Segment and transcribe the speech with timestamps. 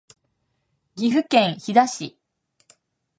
[0.95, 2.17] 岐阜県飛騨市